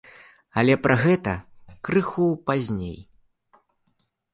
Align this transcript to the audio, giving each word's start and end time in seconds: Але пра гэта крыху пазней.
Але 0.61 0.77
пра 0.85 0.95
гэта 1.03 1.35
крыху 1.91 2.27
пазней. 2.51 2.97